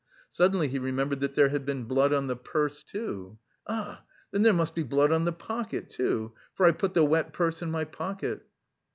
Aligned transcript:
Suddenly 0.31 0.67
he 0.69 0.79
remembered 0.79 1.19
that 1.19 1.35
there 1.35 1.49
had 1.49 1.63
been 1.63 1.83
blood 1.83 2.11
on 2.11 2.25
the 2.25 2.35
purse 2.35 2.81
too. 2.81 3.37
"Ah! 3.67 4.01
Then 4.31 4.41
there 4.41 4.51
must 4.51 4.73
be 4.73 4.81
blood 4.81 5.11
on 5.11 5.25
the 5.25 5.31
pocket 5.31 5.91
too, 5.91 6.33
for 6.55 6.65
I 6.65 6.71
put 6.71 6.95
the 6.95 7.05
wet 7.05 7.33
purse 7.33 7.61
in 7.61 7.69
my 7.69 7.83
pocket!" 7.83 8.47